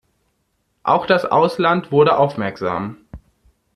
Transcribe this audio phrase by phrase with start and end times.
[0.81, 3.05] Auch das Ausland wurde aufmerksam.